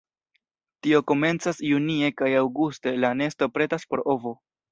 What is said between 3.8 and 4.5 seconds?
por ovo.